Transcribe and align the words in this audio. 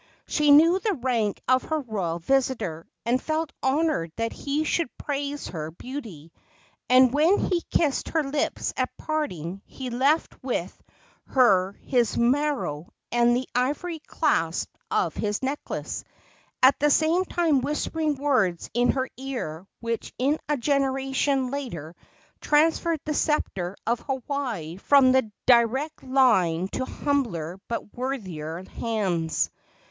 She 0.25 0.49
knew 0.49 0.79
the 0.79 0.93
rank 0.95 1.43
of 1.47 1.61
her 1.65 1.79
royal 1.79 2.17
visitor, 2.17 2.87
and 3.05 3.21
felt 3.21 3.51
honored 3.61 4.11
that 4.15 4.33
he 4.33 4.63
should 4.63 4.89
praise 4.97 5.49
her 5.49 5.69
beauty; 5.69 6.31
and 6.89 7.13
when 7.13 7.37
he 7.37 7.61
kissed 7.69 8.09
her 8.09 8.23
lips 8.23 8.73
at 8.77 8.89
parting 8.97 9.61
he 9.63 9.91
left 9.91 10.43
with 10.43 10.75
her 11.27 11.73
his 11.83 12.17
maro 12.17 12.87
and 13.11 13.35
the 13.37 13.47
ivory 13.53 13.99
clasp 13.99 14.71
of 14.89 15.13
his 15.13 15.43
necklace, 15.43 16.03
at 16.63 16.79
the 16.79 16.89
same 16.89 17.23
time 17.23 17.61
whispering 17.61 18.15
words 18.15 18.71
in 18.73 18.93
her 18.93 19.07
ear 19.17 19.67
which 19.81 20.15
in 20.17 20.39
a 20.49 20.57
generation 20.57 21.51
later 21.51 21.95
transferred 22.39 23.01
the 23.05 23.13
sceptre 23.13 23.75
of 23.85 23.99
Hawaii 23.99 24.77
from 24.77 25.11
the 25.11 25.31
direct 25.45 26.01
line 26.01 26.69
to 26.69 26.85
humbler 26.85 27.59
but 27.67 27.95
worthier 27.95 28.63
hands. 28.79 29.51